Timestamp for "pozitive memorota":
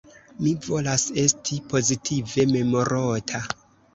1.73-3.45